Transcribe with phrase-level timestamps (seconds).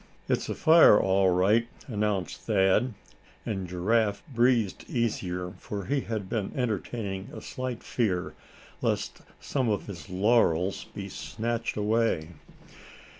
[0.27, 2.95] "It's a fire, all right," announced Thad;
[3.45, 8.33] and Giraffe breathed easier, for he had been entertaining a slight fear
[8.81, 12.29] lest some of his laurels be snatched away.